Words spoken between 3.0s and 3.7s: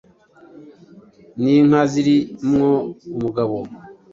umugabo